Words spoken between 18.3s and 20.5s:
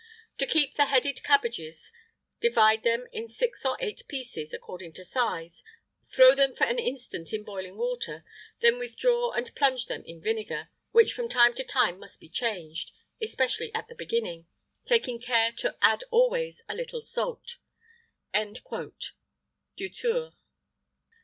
DUTOUR.